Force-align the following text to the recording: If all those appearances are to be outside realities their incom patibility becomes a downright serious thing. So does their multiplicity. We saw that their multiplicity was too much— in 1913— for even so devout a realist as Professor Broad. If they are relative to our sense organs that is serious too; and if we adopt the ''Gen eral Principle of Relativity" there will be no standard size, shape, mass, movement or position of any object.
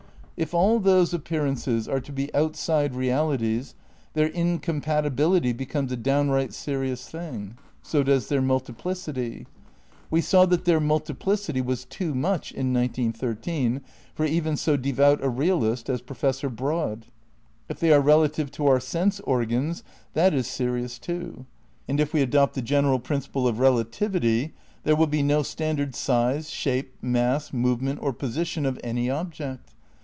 If 0.43 0.55
all 0.55 0.79
those 0.79 1.13
appearances 1.13 1.87
are 1.87 1.99
to 1.99 2.11
be 2.11 2.33
outside 2.33 2.95
realities 2.95 3.75
their 4.15 4.27
incom 4.29 4.81
patibility 4.83 5.55
becomes 5.55 5.91
a 5.91 5.95
downright 5.95 6.51
serious 6.51 7.07
thing. 7.07 7.59
So 7.83 8.01
does 8.01 8.27
their 8.27 8.41
multiplicity. 8.41 9.45
We 10.09 10.19
saw 10.21 10.47
that 10.47 10.65
their 10.65 10.79
multiplicity 10.79 11.61
was 11.61 11.85
too 11.85 12.15
much— 12.15 12.51
in 12.53 12.73
1913— 12.73 13.81
for 14.15 14.25
even 14.25 14.57
so 14.57 14.75
devout 14.77 15.23
a 15.23 15.29
realist 15.29 15.91
as 15.91 16.01
Professor 16.01 16.49
Broad. 16.49 17.05
If 17.69 17.79
they 17.79 17.93
are 17.93 18.01
relative 18.01 18.49
to 18.53 18.65
our 18.65 18.79
sense 18.79 19.19
organs 19.19 19.83
that 20.15 20.33
is 20.33 20.47
serious 20.47 20.97
too; 20.97 21.45
and 21.87 21.99
if 21.99 22.15
we 22.15 22.21
adopt 22.23 22.55
the 22.55 22.61
''Gen 22.63 22.85
eral 22.85 23.03
Principle 23.03 23.47
of 23.47 23.59
Relativity" 23.59 24.53
there 24.85 24.95
will 24.95 25.05
be 25.05 25.21
no 25.21 25.43
standard 25.43 25.93
size, 25.93 26.49
shape, 26.49 26.95
mass, 26.99 27.53
movement 27.53 27.99
or 28.01 28.11
position 28.11 28.65
of 28.65 28.79
any 28.83 29.07
object. 29.07 29.75